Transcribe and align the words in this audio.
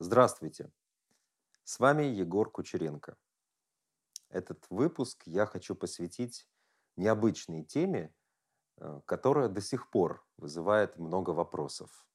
Здравствуйте! 0.00 0.70
С 1.64 1.80
вами 1.80 2.04
Егор 2.04 2.48
Кучеренко. 2.48 3.18
Этот 4.28 4.64
выпуск 4.70 5.24
я 5.26 5.44
хочу 5.44 5.74
посвятить 5.74 6.48
необычной 6.94 7.64
теме, 7.64 8.14
э, 8.76 9.00
которая 9.06 9.48
до 9.48 9.60
сих 9.60 9.90
пор 9.90 10.24
вызывает 10.36 10.98
много 10.98 11.30
вопросов. 11.30 12.06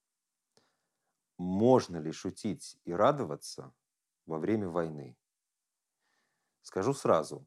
Можно 1.38 1.98
ли 1.98 2.14
шутить 2.14 2.80
и 2.86 2.94
радоваться 2.94 3.74
во 4.28 4.40
время 4.40 4.70
войны? 4.70 5.18
Скажу 6.62 6.94
сразу, 6.94 7.46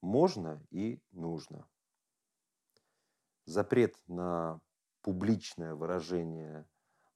можно 0.00 0.64
и 0.70 1.02
нужно. 1.10 1.68
Запрет 3.46 4.00
на 4.06 4.60
публичное 5.00 5.74
выражение 5.74 6.68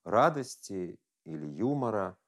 радости 0.03 0.99
или 1.23 1.47
юмора 1.47 2.19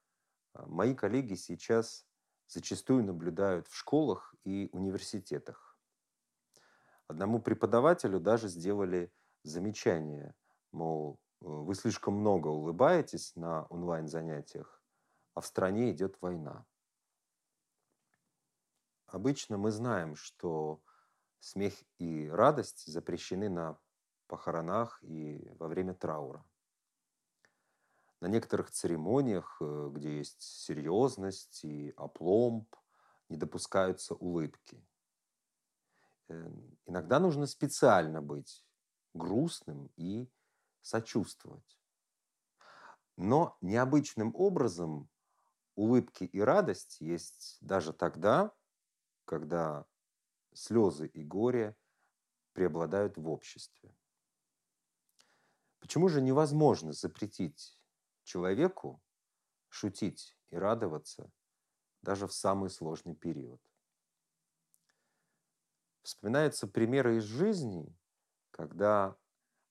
мои 0.55 0.95
коллеги 0.95 1.35
сейчас 1.35 2.07
зачастую 2.47 3.05
наблюдают 3.05 3.69
в 3.69 3.77
школах 3.77 4.35
и 4.45 4.69
университетах. 4.73 5.79
Одному 7.07 7.41
преподавателю 7.41 8.21
даже 8.21 8.49
сделали 8.49 9.13
замечание, 9.43 10.35
мол, 10.71 11.21
вы 11.41 11.75
слишком 11.75 12.15
много 12.15 12.49
улыбаетесь 12.49 13.35
на 13.35 13.65
онлайн-занятиях, 13.65 14.83
а 15.35 15.41
в 15.41 15.47
стране 15.47 15.91
идет 15.91 16.17
война. 16.21 16.65
Обычно 19.07 19.59
мы 19.59 19.71
знаем, 19.71 20.17
что 20.17 20.81
смех 21.41 21.75
и 21.99 22.29
радость 22.29 22.87
запрещены 22.87 23.49
на 23.51 23.79
похоронах 24.27 25.03
и 25.03 25.51
во 25.59 25.69
время 25.69 25.95
траура. 25.95 26.45
На 28.23 28.29
некоторых 28.29 28.71
церемониях, 28.71 29.57
э, 29.61 29.89
где 29.91 30.19
есть 30.19 30.43
серьезность 30.43 31.65
и 31.65 31.93
опломб, 31.97 32.73
не 33.29 33.37
допускаются 33.37 34.15
улыбки. 34.15 34.87
Эм, 36.29 36.79
иногда 36.87 37.19
нужно 37.19 37.47
специально 37.47 38.23
быть 38.23 38.65
грустным 39.13 39.91
и 39.97 40.31
сочувствовать. 40.83 41.81
Но 43.17 43.57
необычным 43.61 44.33
образом 44.37 45.11
улыбки 45.75 46.23
и 46.23 46.39
радость 46.39 47.01
есть 47.01 47.59
даже 47.61 47.93
тогда, 47.93 48.55
когда 49.25 49.85
слезы 50.55 51.09
и 51.09 51.25
горе 51.25 51.77
преобладают 52.53 53.17
в 53.17 53.29
обществе. 53.29 53.93
Почему 55.81 56.09
же 56.09 56.23
невозможно 56.23 56.93
запретить 56.93 57.82
человеку 58.25 59.03
шутить 59.69 60.37
и 60.51 60.57
радоваться 60.57 61.31
даже 62.03 62.27
в 62.27 62.33
самый 62.33 62.69
сложный 62.71 63.15
период. 63.15 63.61
Вспоминаются 66.03 66.67
примеры 66.67 67.19
из 67.19 67.25
жизни, 67.25 67.97
когда 68.51 69.17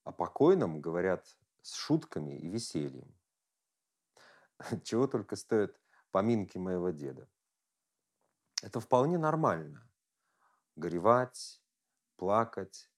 о 0.04 0.12
покойном 0.12 0.82
говорят 0.82 1.38
с 1.62 1.74
шутками 1.76 2.38
и 2.38 2.48
весельем. 2.48 3.14
Чего 4.84 5.08
только 5.08 5.36
стоят 5.36 5.80
поминки 6.12 6.58
моего 6.58 6.90
деда. 6.92 7.30
Это 8.64 8.80
вполне 8.80 9.18
нормально. 9.18 9.88
Горевать, 10.76 11.62
плакать 12.16 12.90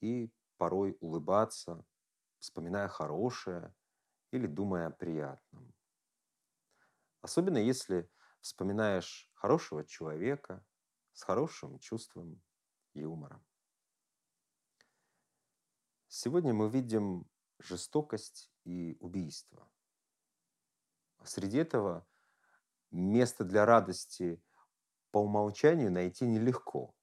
и 0.00 0.30
порой 0.58 0.96
улыбаться, 1.00 1.84
вспоминая 2.38 2.88
хорошее 2.88 3.74
или 4.32 4.46
думая 4.46 4.88
о 4.88 4.90
приятном. 4.90 5.72
Особенно 7.20 7.58
если 7.58 8.10
вспоминаешь 8.40 9.30
хорошего 9.34 9.84
человека 9.84 10.64
с 11.12 11.22
хорошим 11.22 11.78
чувством 11.78 12.42
юмора. 12.94 13.40
Сегодня 16.08 16.52
мы 16.52 16.68
видим 16.68 17.26
жестокость 17.58 18.50
и 18.64 18.96
убийство. 19.00 19.70
Среди 21.24 21.58
этого 21.58 22.06
место 22.90 23.44
для 23.44 23.64
радости 23.64 24.42
по 25.10 25.18
умолчанию 25.18 25.92
найти 25.92 26.26
нелегко. 26.26 26.94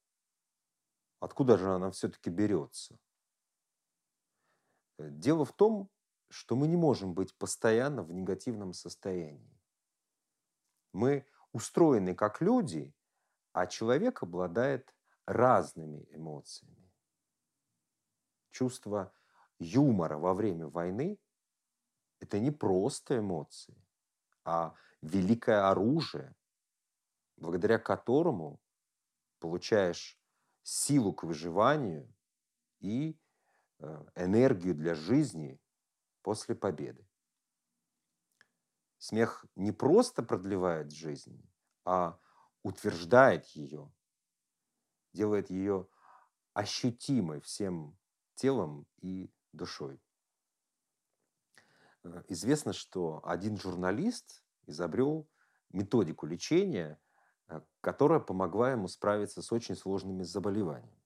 Откуда 1.20 1.56
же 1.56 1.72
она 1.72 1.90
все-таки 1.90 2.28
берется? 2.28 2.98
Дело 4.98 5.44
в 5.44 5.52
том, 5.52 5.90
что 6.30 6.54
мы 6.56 6.68
не 6.68 6.76
можем 6.76 7.12
быть 7.12 7.34
постоянно 7.36 8.02
в 8.02 8.12
негативном 8.12 8.72
состоянии. 8.72 9.60
Мы 10.92 11.26
устроены 11.52 12.14
как 12.14 12.40
люди, 12.40 12.94
а 13.52 13.66
человек 13.66 14.22
обладает 14.22 14.94
разными 15.26 16.06
эмоциями. 16.10 16.90
Чувство 18.52 19.12
юмора 19.58 20.18
во 20.18 20.34
время 20.34 20.68
войны– 20.68 21.18
это 22.20 22.38
не 22.38 22.52
просто 22.52 23.18
эмоции, 23.18 23.76
а 24.44 24.74
великое 25.02 25.68
оружие, 25.68 26.34
благодаря 27.36 27.78
которому 27.78 28.60
получаешь 29.40 30.20
силу 30.62 31.12
к 31.12 31.24
выживанию 31.24 32.12
и 32.80 33.18
э, 33.78 34.04
энергию 34.14 34.74
для 34.74 34.94
жизни 34.94 35.60
после 36.22 36.54
победы. 36.54 37.06
Смех 38.98 39.46
не 39.56 39.72
просто 39.72 40.22
продлевает 40.22 40.92
жизнь, 40.92 41.42
а 41.84 42.18
утверждает 42.62 43.46
ее, 43.48 43.90
делает 45.12 45.50
ее 45.50 45.88
ощутимой 46.52 47.40
всем 47.40 47.96
телом 48.34 48.86
и 49.00 49.32
душой. 49.52 50.00
Э, 52.02 52.22
известно, 52.28 52.72
что 52.72 53.20
один 53.24 53.56
журналист 53.56 54.42
изобрел 54.66 55.28
методику 55.70 56.26
лечения, 56.26 57.00
э, 57.48 57.60
которая 57.80 58.20
помогла 58.20 58.72
ему 58.72 58.88
справиться 58.88 59.42
с 59.42 59.52
очень 59.52 59.76
сложными 59.76 60.22
заболеваниями. 60.22 61.02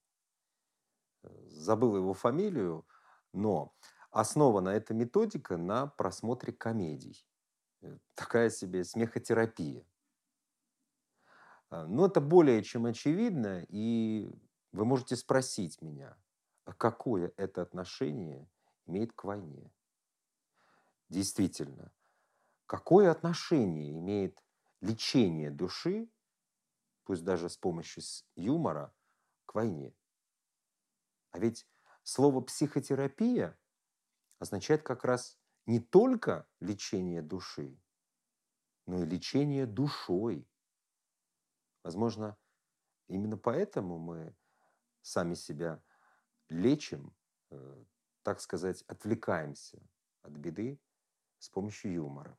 Э, 1.22 1.28
забыл 1.48 1.96
его 1.96 2.14
фамилию, 2.14 2.86
но 3.32 3.74
Основана 4.14 4.68
эта 4.68 4.94
методика 4.94 5.56
на 5.56 5.88
просмотре 5.88 6.52
комедий. 6.52 7.26
Э, 7.82 7.98
такая 8.14 8.48
себе 8.48 8.84
смехотерапия. 8.84 9.84
А, 11.68 11.88
но 11.88 12.06
это 12.06 12.20
более 12.20 12.62
чем 12.62 12.86
очевидно, 12.86 13.66
и 13.68 14.32
вы 14.70 14.84
можете 14.84 15.16
спросить 15.16 15.82
меня, 15.82 16.16
а 16.64 16.72
какое 16.74 17.32
это 17.36 17.62
отношение 17.62 18.48
имеет 18.86 19.12
к 19.12 19.24
войне? 19.24 19.72
Действительно, 21.08 21.90
какое 22.66 23.10
отношение 23.10 23.98
имеет 23.98 24.40
лечение 24.80 25.50
души, 25.50 26.08
пусть 27.02 27.24
даже 27.24 27.48
с 27.48 27.56
помощью 27.56 28.04
юмора, 28.36 28.94
к 29.44 29.56
войне? 29.56 29.92
А 31.32 31.40
ведь 31.40 31.66
слово 32.04 32.40
психотерапия 32.42 33.58
означает 34.38 34.82
как 34.82 35.04
раз 35.04 35.38
не 35.66 35.80
только 35.80 36.46
лечение 36.60 37.22
души, 37.22 37.80
но 38.86 39.02
и 39.02 39.06
лечение 39.06 39.66
душой. 39.66 40.48
Возможно, 41.82 42.36
именно 43.08 43.36
поэтому 43.36 43.98
мы 43.98 44.36
сами 45.02 45.34
себя 45.34 45.82
лечим, 46.48 47.14
э, 47.50 47.84
так 48.22 48.40
сказать, 48.40 48.82
отвлекаемся 48.82 49.82
от 50.22 50.32
беды 50.32 50.80
с 51.38 51.48
помощью 51.48 51.92
юмора. 51.92 52.38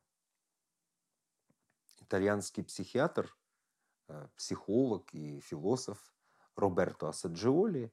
Итальянский 1.98 2.64
психиатр, 2.64 3.36
э, 4.08 4.28
психолог 4.36 5.12
и 5.14 5.40
философ 5.40 6.16
Роберто 6.56 7.08
Ассаджиоли 7.08 7.84
э, 7.84 7.90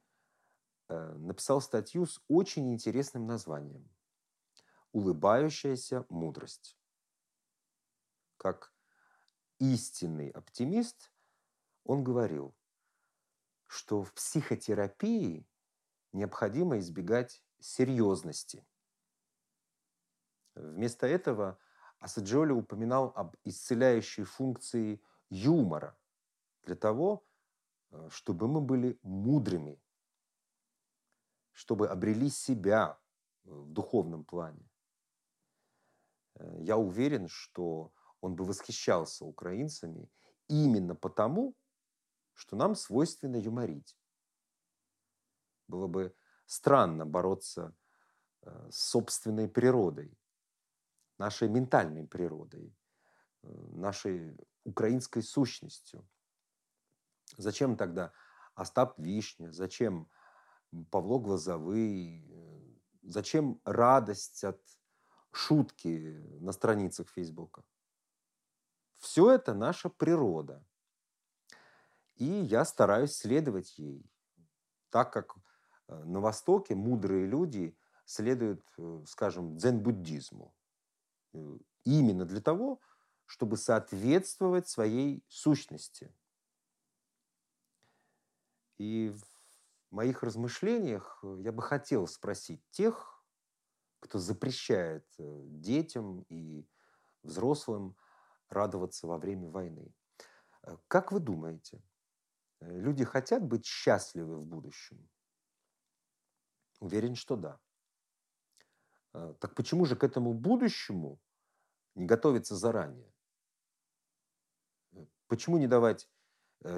написал 1.18 1.62
статью 1.62 2.06
с 2.06 2.22
очень 2.28 2.72
интересным 2.72 3.26
названием 3.26 3.90
улыбающаяся 4.94 6.06
мудрость. 6.10 6.78
Как 8.38 8.74
истинный 9.60 10.30
оптимист, 10.30 11.12
он 11.84 12.04
говорил, 12.04 12.56
что 13.66 14.04
в 14.04 14.14
психотерапии 14.14 15.48
необходимо 16.14 16.78
избегать 16.78 17.44
серьезности. 17.60 18.66
Вместо 20.54 21.08
этого 21.08 21.58
Асаджоли 21.98 22.52
упоминал 22.52 23.12
об 23.16 23.36
исцеляющей 23.44 24.24
функции 24.24 25.02
юмора 25.30 25.98
для 26.64 26.76
того, 26.76 27.26
э, 27.90 28.10
чтобы 28.12 28.48
мы 28.48 28.62
были 28.62 29.00
мудрыми, 29.02 29.82
чтобы 31.54 31.88
обрели 31.88 32.30
себя 32.30 33.00
в 33.44 33.70
духовном 33.70 34.26
плане. 34.26 34.70
Э, 36.36 36.58
я 36.62 36.78
уверен, 36.78 37.28
что 37.28 37.94
он 38.22 38.36
бы 38.36 38.46
восхищался 38.46 39.26
украинцами 39.26 40.10
именно 40.48 40.96
потому, 40.96 41.56
что 42.34 42.56
нам 42.56 42.76
свойственно 42.76 43.38
юморить. 43.38 43.98
Было 45.68 45.88
бы 45.88 46.16
странно 46.46 47.06
бороться 47.06 47.76
э, 48.42 48.70
с 48.72 48.90
собственной 48.90 49.48
природой, 49.48 50.18
нашей 51.18 51.50
ментальной 51.50 52.08
природой, 52.08 52.76
э, 53.44 53.48
нашей 53.48 54.38
украинской 54.64 55.22
сущностью. 55.22 56.08
Зачем 57.38 57.78
тогда 57.78 58.12
Остап 58.56 59.00
Вишня, 59.00 59.52
зачем 59.52 60.10
Павло 60.90 61.20
Глазовый, 61.20 62.26
э, 62.28 62.62
зачем 63.04 63.62
радость 63.64 64.44
от 64.44 64.60
шутки 65.32 66.22
на 66.40 66.52
страницах 66.52 67.10
Фейсбука? 67.10 67.64
Все 68.98 69.32
это 69.32 69.54
наша 69.54 69.90
природа. 69.90 70.66
И 72.16 72.26
я 72.26 72.66
стараюсь 72.66 73.16
следовать 73.16 73.78
ей, 73.78 74.06
так 74.90 75.14
как 75.14 75.36
э, 75.88 76.04
на 76.06 76.20
Востоке 76.22 76.76
мудрые 76.76 77.28
люди 77.28 77.78
следуют, 78.06 78.64
э, 78.78 79.04
скажем, 79.08 79.56
дзен-буддизму. 79.58 80.54
Именно 81.84 82.26
для 82.26 82.40
того, 82.40 82.80
чтобы 83.26 83.58
соответствовать 83.58 84.68
своей 84.68 85.24
сущности. 85.28 86.14
И 88.78 89.16
моих 89.94 90.24
размышлениях 90.24 91.20
э, 91.24 91.38
я 91.42 91.52
бы 91.52 91.62
хотел 91.62 92.08
спросить 92.08 92.62
тех, 92.72 93.24
кто 94.00 94.20
запрещает 94.20 95.06
э, 95.20 95.42
детям 95.46 96.26
и 96.30 96.68
взрослым 97.22 97.96
радоваться 98.50 99.08
во 99.08 99.18
время 99.18 99.50
войны. 99.50 99.94
Э, 100.64 100.78
как 100.88 101.12
вы 101.12 101.20
думаете, 101.20 101.82
люди 102.60 103.06
хотят 103.06 103.44
быть 103.44 103.66
счастливы 103.66 104.38
в 104.38 104.46
будущем? 104.46 105.08
Уверен, 106.80 107.16
что 107.16 107.38
да. 107.38 107.60
Так 109.12 109.54
почему 109.56 109.86
же 109.86 109.96
к 109.96 110.04
этому 110.04 110.34
будущему 110.34 111.20
не 111.96 112.06
готовиться 112.06 112.56
заранее? 112.56 113.14
Почему 115.28 115.58
не 115.58 115.68
давать 115.68 116.10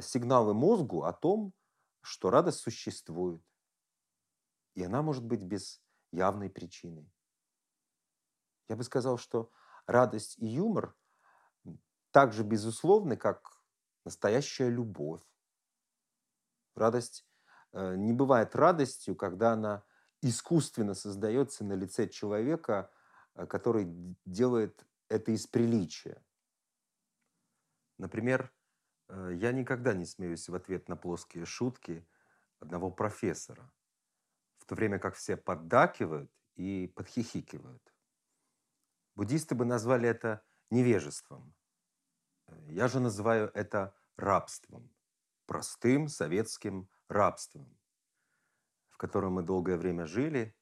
сигналы 0.02 0.54
мозгу 0.54 1.04
о 1.04 1.14
том, 1.14 1.54
что 2.06 2.30
радость 2.30 2.60
существует, 2.60 3.44
и 4.75 4.84
она 4.84 5.02
может 5.02 5.25
быть 5.25 5.44
без 5.44 5.81
явной 6.12 6.50
причины. 6.50 7.12
Я 8.69 8.75
бы 8.75 8.84
сказал, 8.84 9.18
что 9.18 9.52
радость 9.88 10.38
и 10.38 10.46
юмор 10.46 10.96
так 12.12 12.31
же 12.31 12.44
безусловны, 12.44 13.18
как 13.18 13.62
настоящая 14.06 14.69
любовь. 14.69 15.24
Радость 16.75 17.28
э, 17.74 17.96
не 17.96 18.13
бывает 18.13 18.56
радостью, 18.56 19.16
когда 19.16 19.54
она 19.54 19.84
искусственно 20.22 20.94
создается 20.94 21.63
на 21.63 21.74
лице 21.74 22.07
человека, 22.07 22.92
э, 23.34 23.48
который 23.48 24.16
делает 24.25 24.86
это 25.10 25.31
из 25.31 25.48
приличия. 25.48 26.24
Например, 27.98 28.54
я 29.10 29.52
никогда 29.52 29.94
не 29.94 30.06
смеюсь 30.06 30.50
в 30.50 30.56
ответ 30.56 30.90
на 30.90 30.96
плоские 30.96 31.46
шутки 31.46 32.07
одного 32.60 32.92
профессора, 32.92 33.72
в 34.57 34.66
то 34.66 34.75
время 34.75 35.00
как 35.00 35.16
все 35.16 35.38
поддакивают 35.38 36.31
и 36.56 36.92
подхихикивают. 36.96 37.94
Буддисты 39.16 39.56
бы 39.56 39.66
назвали 39.66 40.10
это 40.10 40.44
невежеством. 40.69 41.56
Э, 42.48 42.68
я 42.69 42.88
же 42.88 43.00
называю 43.00 43.52
это 43.54 43.96
рабством, 44.18 44.94
простым 45.46 46.07
советским 46.07 46.90
рабством, 47.07 47.78
в 48.90 48.98
котором 48.98 49.34
мы 49.34 49.44
долгое 49.44 49.78
время 49.78 50.06
жили 50.06 50.56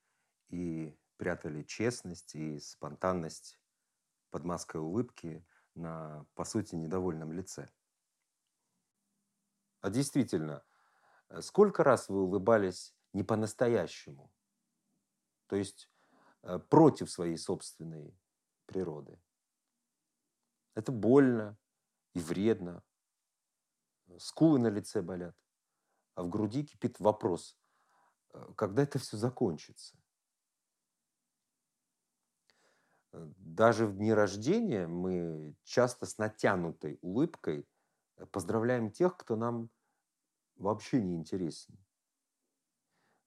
и 0.50 0.95
прятали 1.18 1.63
честность 1.63 2.36
и 2.36 2.60
спонтанность 2.60 3.60
под 4.30 4.44
маской 4.44 4.78
улыбки 4.78 5.45
на, 5.75 6.25
по 6.36 6.44
сути, 6.44 6.75
недовольном 6.75 7.31
лице. 7.31 7.69
А 9.83 9.89
действительно, 9.89 10.63
э, 11.27 11.41
сколько 11.41 11.83
раз 11.83 12.07
вы 12.07 12.24
улыбались 12.24 12.95
не 13.12 13.21
по-настоящему? 13.21 14.31
То 15.47 15.57
есть 15.57 15.91
э, 16.41 16.57
против 16.57 17.12
своей 17.12 17.38
собственной 17.38 18.18
природы. 18.65 19.19
Это 20.74 20.94
больно 20.94 21.57
и 22.13 22.21
вредно. 22.21 22.81
Скулы 24.19 24.57
на 24.57 24.69
лице 24.69 25.01
болят. 25.01 25.35
А 26.15 26.24
в 26.24 26.30
груди 26.30 26.63
кипит 26.63 27.01
вопрос, 27.01 27.59
э, 28.33 28.53
когда 28.56 28.83
это 28.83 29.00
все 29.00 29.18
закончится? 29.18 29.97
Даже 33.12 33.85
в 33.85 33.97
дни 33.97 34.13
рождения 34.13 34.88
мы 34.88 35.57
часто 35.65 36.06
с 36.06 36.18
натянутой 36.18 37.00
улыбкой 37.01 37.68
поздравляем 38.31 38.92
тех, 38.92 39.18
кто 39.18 39.36
нам 39.36 39.70
вообще 40.56 41.02
не 41.02 41.16
интересен. 41.16 41.78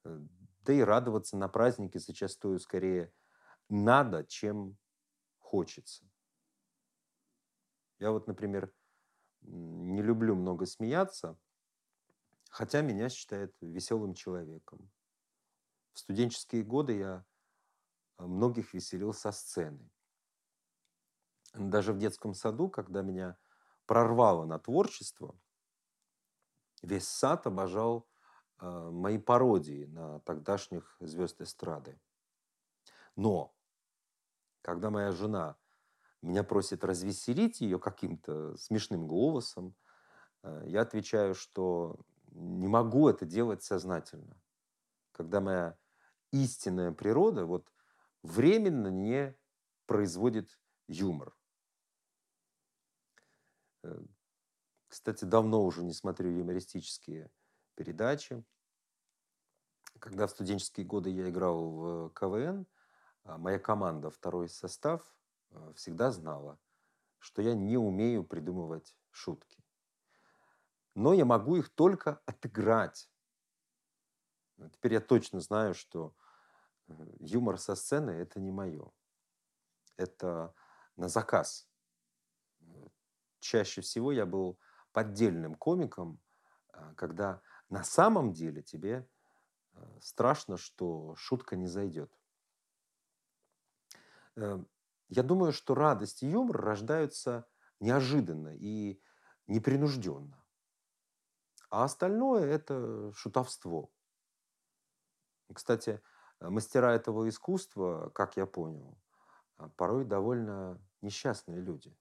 Э, 0.04 0.20
да 0.60 0.72
и 0.72 0.81
радоваться 0.81 1.37
на 1.37 1.48
празднике 1.48 1.98
зачастую 1.98 2.58
скорее 2.58 3.12
надо, 3.69 4.25
чем 4.25 4.76
хочется. 5.38 6.04
Я 7.98 8.10
вот, 8.10 8.26
например, 8.26 8.72
не 9.43 10.02
люблю 10.02 10.34
много 10.34 10.66
смеяться, 10.66 11.38
хотя 12.50 12.82
меня 12.82 13.08
считают 13.08 13.54
веселым 13.60 14.14
человеком. 14.14 14.90
В 15.92 15.99
студенческие 16.00 16.62
годы 16.62 16.99
я 16.99 17.25
э, 18.19 18.26
многих 18.26 18.75
веселил 18.75 19.14
со 19.14 19.32
сцены. 19.32 19.90
Даже 21.54 21.94
в 21.94 21.99
детском 21.99 22.34
саду, 22.34 22.69
когда 22.69 23.00
меня 23.00 23.38
прорвало 23.86 24.44
на 24.44 24.58
творчество, 24.58 25.34
весь 26.82 27.08
сад 27.08 27.46
обожал 27.46 28.06
э, 28.60 28.90
мои 28.92 29.18
пародии 29.18 29.86
на 29.86 30.20
тогдашних 30.20 30.96
звезд 31.00 31.40
эстрады. 31.40 31.98
Но 33.16 33.54
когда 34.62 34.90
моя 34.90 35.12
жена 35.12 35.56
меня 36.22 36.42
просит 36.42 36.84
развеселить 36.84 37.60
ее 37.60 37.78
каким-то 37.78 38.56
смешным 38.56 39.06
голосом, 39.06 39.75
э, 40.42 40.64
я 40.66 40.82
отвечаю, 40.82 41.34
что 41.34 41.99
не 42.32 42.68
могу 42.68 43.08
это 43.08 43.25
делать 43.25 43.62
сознательно. 43.62 44.37
Когда 45.12 45.40
моя 45.40 45.78
истинная 46.32 46.92
природа 46.92 47.46
вот 47.46 47.72
временно 48.22 48.88
не 48.88 49.34
производит 49.87 50.58
юмор. 50.88 51.34
Э, 53.87 54.02
кстати, 54.88 55.25
давно 55.25 55.64
уже 55.64 55.83
не 55.83 55.93
смотрю 55.93 56.31
юмористические 56.31 57.31
передачи. 57.75 58.45
Когда 59.99 60.26
в 60.26 60.31
студенческие 60.31 60.87
годы 60.87 61.11
я 61.11 61.28
играл 61.28 61.71
в 61.71 62.11
КВН, 62.11 62.66
а, 63.25 63.38
моя 63.38 63.59
команда, 63.59 64.11
второй 64.11 64.49
состав, 64.49 65.02
а, 65.50 65.73
всегда 65.75 66.11
знала, 66.11 66.59
что 67.19 67.43
я 67.43 67.55
не 67.55 67.76
умею 67.76 68.25
придумывать 68.25 68.97
шутки. 69.11 69.64
Но 70.95 71.12
я 71.12 71.25
могу 71.25 71.57
их 71.57 71.69
только 71.71 72.21
отыграть. 72.26 73.11
Теперь 74.73 74.95
я 74.95 75.00
точно 75.00 75.40
знаю, 75.40 75.75
что 75.75 76.14
э, 76.88 76.93
юмор 77.19 77.59
со 77.59 77.75
сцены– 77.75 78.11
это 78.12 78.40
не 78.40 78.50
мое. 78.50 78.90
Это 79.97 80.55
на 80.97 81.09
заказ. 81.09 81.69
Чаще 83.46 83.80
всего 83.80 84.10
я 84.10 84.26
был 84.26 84.58
поддельным 84.90 85.54
комиком, 85.54 86.20
а, 86.72 86.94
когда 86.94 87.42
на 87.68 87.84
самом 87.84 88.32
деле 88.32 88.60
тебе 88.60 89.08
а, 89.72 90.00
страшно, 90.00 90.56
что 90.56 91.14
шутка 91.14 91.54
не 91.54 91.68
зайдет. 91.68 92.12
Э, 94.34 94.58
я 95.08 95.22
думаю, 95.22 95.52
что 95.52 95.76
радость 95.76 96.24
и 96.24 96.26
юмор 96.26 96.56
рождаются 96.60 97.46
неожиданно 97.78 98.48
и 98.56 99.00
непринужденно. 99.46 100.44
А 101.70 101.84
остальное– 101.84 102.46
это 102.46 103.12
шутовство. 103.12 103.92
Кстати, 105.54 106.02
мастера 106.40 106.94
этого 106.94 107.28
искусства, 107.28 108.10
как 108.10 108.36
я 108.36 108.44
понял, 108.44 108.98
а, 109.56 109.68
порой 109.68 110.04
довольно 110.04 110.84
несчастные 111.00 111.60
люди. 111.60 111.96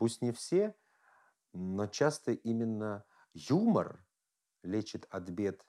Пусть 0.00 0.22
не 0.22 0.32
все– 0.32 0.74
но 1.52 1.86
часто 1.86 2.32
именно 2.32 3.04
юмор 3.32 4.04
лечит 4.62 5.06
от 5.10 5.28
бед 5.30 5.66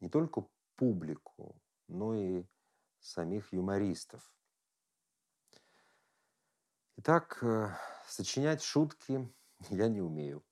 не 0.00 0.08
только 0.08 0.46
публику, 0.76 1.60
но 1.86 2.14
и 2.14 2.46
самих 3.00 3.52
юмористов. 3.52 4.32
Итак, 6.96 7.38
э, 7.42 7.68
сочинять 8.06 8.62
шутки 8.62 9.32
я 9.70 9.88
не 9.88 10.00
умею. 10.00 10.44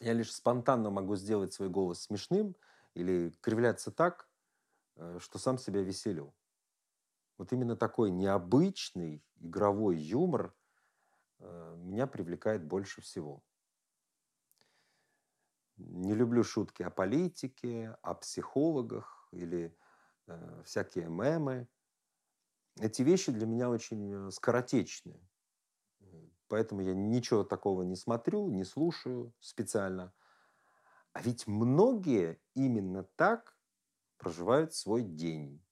Я 0.00 0.12
лишь 0.12 0.32
спонтанно 0.32 0.90
могу 0.90 1.16
сделать 1.16 1.52
свой 1.52 1.68
голос 1.68 2.02
смешным 2.02 2.56
или 2.94 3.30
кривляться 3.40 3.90
так, 3.90 4.28
э, 4.96 5.18
что 5.20 5.38
сам 5.38 5.58
себя 5.58 5.82
веселю. 5.82 6.34
Вот 7.36 7.52
именно 7.52 7.76
такой 7.76 8.10
необычный 8.10 9.24
игровой 9.40 9.98
юмор 9.98 10.54
меня 11.76 12.06
привлекает 12.06 12.64
больше 12.64 13.00
всего. 13.02 13.42
Не 15.76 16.14
люблю 16.14 16.44
шутки 16.44 16.82
о 16.82 16.90
политике, 16.90 17.96
о 18.02 18.14
психологах 18.14 19.28
или 19.32 19.76
э, 20.26 20.62
всякие 20.64 21.08
мемы. 21.08 21.68
Эти 22.80 23.02
вещи 23.02 23.32
для 23.32 23.46
меня 23.46 23.68
очень 23.68 24.30
скоротечные. 24.30 25.20
Поэтому 26.48 26.82
я 26.82 26.94
ничего 26.94 27.42
такого 27.42 27.82
не 27.82 27.96
смотрю, 27.96 28.48
не 28.48 28.64
слушаю 28.64 29.32
специально. 29.40 30.12
А 31.12 31.22
ведь 31.22 31.46
многие 31.46 32.40
именно 32.54 33.04
так 33.16 33.56
проживают 34.18 34.74
свой 34.74 35.02
день. 35.02 35.64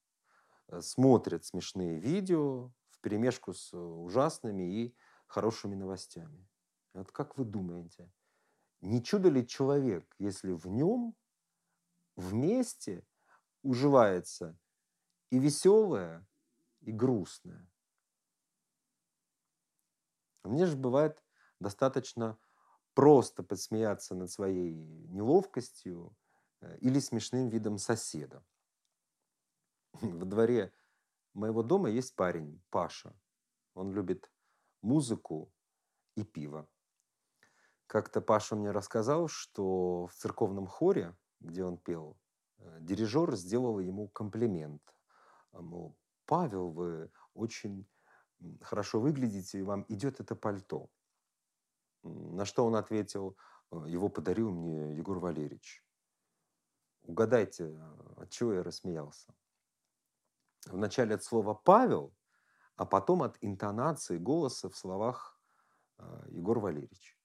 Э, 0.67 0.81
смотрят 0.81 1.45
смешные 1.45 1.99
видео 1.99 2.71
в 2.89 2.99
перемешку 3.01 3.53
с 3.53 3.73
ужасными 3.73 4.63
и 4.63 4.95
хорошими 5.33 5.73
новостями. 5.75 6.47
Вот 6.93 7.11
как 7.11 7.37
вы 7.37 7.43
думаете, 7.43 8.11
не 8.81 9.01
чудо 9.01 9.29
ли 9.29 9.47
человек, 9.47 10.15
если 10.19 10.51
в 10.51 10.67
нем 10.67 11.15
вместе 12.15 13.03
уживается 13.63 14.55
и 15.31 15.39
веселое, 15.39 16.27
и 16.81 16.91
грустное? 16.91 17.67
Мне 20.43 20.67
же 20.67 20.77
бывает 20.77 21.23
достаточно 21.59 22.37
просто 22.93 23.41
подсмеяться 23.41 24.13
над 24.13 24.29
своей 24.29 24.75
неловкостью 25.07 26.15
э, 26.61 26.77
или 26.77 26.99
смешным 26.99 27.49
видом 27.49 27.79
соседа. 27.79 28.45
Во 29.93 30.25
дворе 30.25 30.71
моего 31.33 31.63
дома 31.63 31.89
есть 31.89 32.15
парень, 32.15 32.61
Паша. 32.69 33.15
Он 33.73 33.91
любит 33.93 34.29
музыку 34.83 35.51
и 36.15 36.23
пиво. 36.23 36.67
Как-то 37.87 38.21
Паша 38.21 38.55
мне 38.55 38.71
рассказал, 38.71 39.27
что 39.27 40.07
в 40.07 40.13
церковном 40.13 40.67
хоре, 40.67 41.15
где 41.39 41.63
он 41.63 41.77
пел, 41.77 42.17
э, 42.57 42.79
дирижер 42.81 43.35
сделал 43.35 43.79
ему 43.79 44.07
комплимент. 44.09 44.81
Мол, 45.51 45.95
Павел, 46.25 46.71
вы 46.71 47.11
очень 47.33 47.87
хорошо 48.61 48.99
выглядите, 48.99 49.59
и 49.59 49.63
вам 49.63 49.85
идет 49.89 50.19
это 50.19 50.35
пальто. 50.35 50.89
На 52.03 52.45
что 52.45 52.65
он 52.65 52.75
ответил, 52.75 53.37
«Э, 53.71 53.85
его 53.87 54.09
подарил 54.09 54.51
мне 54.51 54.95
Егор 54.95 55.19
Валерьевич. 55.19 55.83
Угадайте, 57.03 57.79
от 58.17 58.29
чего 58.29 58.53
я 58.53 58.63
рассмеялся. 58.63 59.33
Вначале 60.67 61.15
от 61.15 61.23
слова 61.23 61.53
«Павел», 61.53 62.13
а 62.75 62.85
потом 62.85 63.23
от 63.23 63.37
интонации 63.41 64.17
голоса 64.17 64.69
в 64.69 64.75
словах 64.75 65.39
э, 65.97 66.25
Егор 66.29 66.59
Валерьевич. 66.59 67.17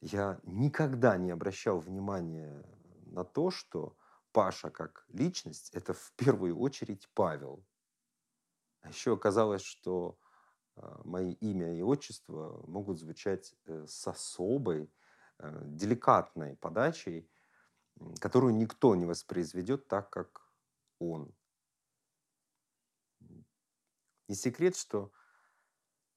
Я 0.00 0.40
никогда 0.44 1.16
не 1.16 1.30
обращал 1.30 1.80
внимания 1.80 2.64
на 3.06 3.24
то, 3.24 3.50
что 3.50 3.96
Паша 4.32 4.70
как 4.70 5.04
личность– 5.08 5.70
это 5.72 5.94
в 5.94 6.12
первую 6.16 6.58
очередь 6.58 7.08
Павел– 7.14 7.64
а 8.80 8.88
еще 8.88 9.14
оказалось, 9.14 9.62
что 9.62 10.18
а, 10.76 11.00
мои 11.04 11.32
имя 11.34 11.76
и 11.76 11.82
отчество 11.82 12.62
могут 12.66 12.98
звучать 12.98 13.54
э, 13.66 13.86
с 13.86 14.06
особой, 14.06 14.90
э, 15.38 15.62
деликатной 15.66 16.56
подачей, 16.56 17.28
которую 18.20 18.54
никто 18.54 18.94
не 18.94 19.06
воспроизведет 19.06 19.88
так, 19.88 20.10
как 20.10 20.48
он. 20.98 21.34
Не 24.28 24.34
секрет, 24.34 24.76
что 24.76 25.10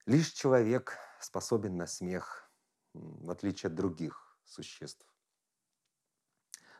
лишь 0.05 0.31
человек 0.31 0.97
способен 1.21 1.77
на 1.77 1.87
смех, 1.87 2.51
в 2.93 3.31
отличие 3.31 3.69
от 3.69 3.75
других 3.75 4.37
существ. 4.43 5.07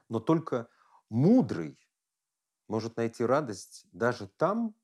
Но 0.10 0.20
только 0.20 0.70
мудрый 1.10 1.80
может 2.68 2.98
найти 2.98 3.24
радость 3.24 3.88
даже 3.94 4.28
там, 4.28 4.76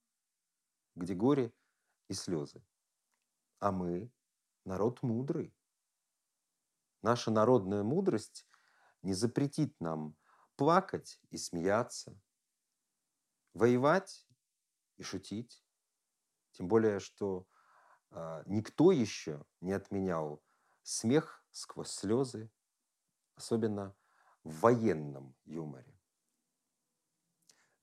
где 0.95 1.13
горе 1.13 1.53
и 2.07 2.13
слезы. 2.13 2.65
А 3.59 3.71
мы– 3.71 4.11
народ 4.65 5.03
мудрый. 5.03 5.53
Наша 7.01 7.29
народная 7.29 7.83
мудрость 7.83 8.47
не 9.01 9.13
запретит 9.13 9.79
нам 9.81 10.15
плакать 10.55 11.19
и 11.29 11.37
смеяться, 11.37 12.19
воевать 13.53 14.27
и 14.97 15.03
шутить. 15.03 15.66
Тем 16.57 16.67
более, 16.67 16.99
что 16.99 17.45
э, 18.09 18.43
никто 18.47 18.91
еще 18.91 19.45
не 19.61 19.73
отменял 19.73 20.41
смех 20.81 21.45
сквозь 21.51 21.91
слезы, 21.91 22.49
особенно 23.35 23.95
в 24.43 24.59
военном 24.61 25.35
юморе. 25.45 25.95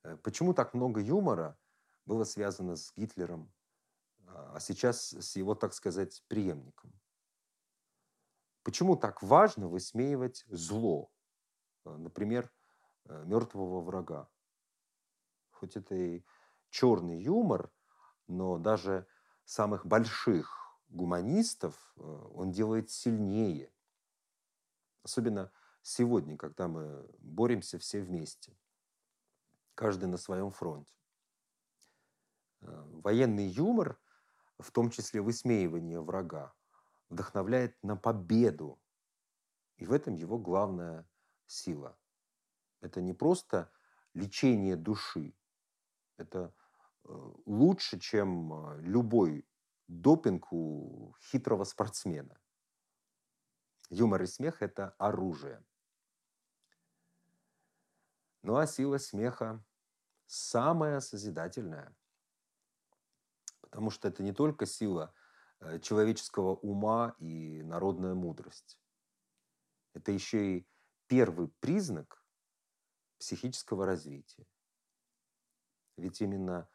Э, 0.03 0.17
почему 0.17 0.55
так 0.55 0.75
много 0.75 1.01
юмора 1.01 1.57
было 2.05 2.25
связано 2.25 2.75
с 2.75 2.93
Гитлером, 2.93 3.55
а 4.27 4.59
сейчас 4.59 5.13
с 5.13 5.37
его, 5.37 5.55
так 5.55 5.73
сказать, 5.73 6.25
преемником. 6.27 6.93
Почему 8.65 8.97
так 8.97 9.23
важно 9.23 9.69
высмеивать 9.69 10.45
зло, 10.49 11.13
э, 11.85 11.97
например, 11.97 12.53
э, 13.05 13.25
мертвого 13.25 13.81
врага? 13.83 14.29
Хоть 15.53 15.77
это 15.77 15.95
и 15.95 16.25
черный 16.71 17.23
юмор, 17.23 17.71
но 18.27 18.59
даже 18.59 19.07
самых 19.45 19.87
больших 19.87 20.65
гуманистов 20.89 21.95
э, 21.97 22.01
он 22.35 22.53
делает 22.53 22.91
сильнее. 22.91 23.73
Особенно 25.03 25.51
сегодня, 25.83 26.37
когда 26.37 26.69
мы 26.69 27.07
боремся 27.19 27.79
все 27.79 28.01
вместе, 28.01 28.57
каждый 29.75 30.07
на 30.07 30.17
своем 30.17 30.51
фронте. 30.51 30.95
Э, 32.61 32.83
военный 33.03 33.47
юмор, 33.47 33.99
в 34.59 34.71
том 34.71 34.91
числе 34.91 35.21
высмеивание 35.21 36.01
врага, 36.01 36.55
вдохновляет 37.11 37.77
на 37.83 37.97
победу. 37.97 38.81
И 39.77 39.87
в 39.87 39.93
этом 39.93 40.15
его 40.15 40.39
главная 40.39 41.07
сила. 41.47 41.99
Это 42.81 43.01
не 43.01 43.13
просто 43.13 43.71
лечение 44.15 44.77
души. 44.77 45.35
Это 46.17 46.55
лучше, 47.47 47.99
чем 47.99 48.53
э, 48.53 48.81
любой 48.83 49.47
допинг 49.89 50.53
у 50.53 51.15
хитрого 51.21 51.65
спортсмена. 51.65 52.39
Юмор 53.91 54.23
и 54.23 54.27
смех– 54.27 54.57
это 54.63 54.95
оружие. 54.99 55.65
Ну 58.43 58.57
а 58.57 58.67
сила 58.67 58.99
смеха 58.99 59.65
самая 60.27 61.01
созидательная– 61.01 61.97
Потому 63.75 63.91
что 63.91 64.07
это 64.07 64.23
не 64.23 64.33
только 64.33 64.67
сила 64.67 65.13
э, 65.59 65.81
человеческого 65.81 66.55
ума 66.55 67.17
и 67.19 67.61
народная 67.65 68.15
мудрость. 68.15 68.79
Это 69.95 70.13
еще 70.13 70.59
и 70.59 70.69
первый 71.09 71.49
признак 71.59 72.25
психического 73.19 73.85
развития. 73.85 74.47
Ведь 75.97 76.21
именно 76.21 76.71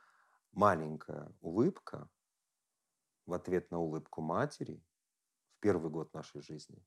маленькая 0.51 1.33
улыбка 1.41 2.09
в 3.25 3.33
ответ 3.33 3.71
на 3.71 3.79
улыбку 3.79 4.21
матери 4.21 4.83
в 5.51 5.59
первый 5.59 5.91
год 5.91 6.13
нашей 6.13 6.41
жизни 6.41 6.85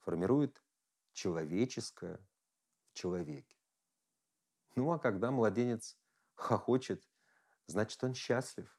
формирует 0.00 0.62
человеческое 1.12 2.18
в 2.86 2.94
человеке. 2.94 3.56
Ну 4.74 4.90
а 4.92 4.98
когда 4.98 5.30
младенец 5.30 5.98
хохочет, 6.34 7.08
значит 7.66 8.02
он 8.02 8.14
счастлив. 8.14 8.78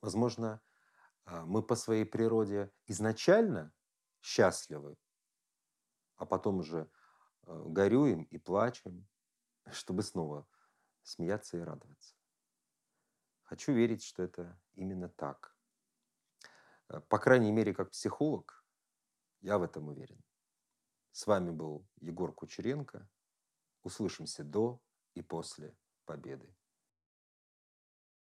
Возможно, 0.00 0.60
а, 1.24 1.44
мы 1.44 1.62
по 1.62 1.74
своей 1.76 2.04
природе 2.04 2.72
изначально 2.86 3.72
счастливы, 4.20 4.96
а 6.16 6.26
потом 6.26 6.58
уже 6.58 6.90
а, 7.42 7.64
горюем 7.68 8.22
и 8.24 8.38
плачем, 8.38 9.08
чтобы 9.72 10.02
снова 10.02 10.46
смеяться 11.08 11.56
и 11.56 11.60
радоваться. 11.60 12.14
Хочу 13.42 13.72
верить, 13.72 14.02
что 14.02 14.22
это 14.22 14.60
именно 14.74 15.08
так. 15.08 15.56
А, 16.88 17.00
по 17.00 17.18
крайней 17.18 17.50
мере, 17.50 17.74
как 17.74 17.90
психолог, 17.90 18.64
я 19.40 19.58
в 19.58 19.62
этом 19.62 19.88
уверен. 19.88 20.22
С 21.12 21.26
вами 21.26 21.50
был 21.50 21.88
Егор 22.00 22.32
Кучеренко. 22.32 23.08
Услышимся 23.82 24.44
до 24.44 24.82
и 25.14 25.22
после 25.22 25.74
победы. 26.04 26.54